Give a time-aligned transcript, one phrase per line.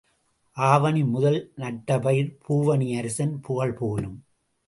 [0.57, 4.17] ஆவணி முதல் நட்ட பயிர் பூவணி அரசன் புகழ் போலும்.